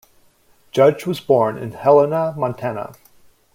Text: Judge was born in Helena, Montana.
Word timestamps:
Judge 0.71 1.05
was 1.05 1.19
born 1.19 1.59
in 1.59 1.73
Helena, 1.73 2.33
Montana. 2.35 2.93